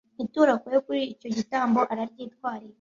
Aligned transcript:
ituro 0.23 0.49
akuye 0.57 0.77
kuri 0.87 1.01
icyo 1.13 1.27
gitambo 1.37 1.79
araryitwarira 1.91 2.69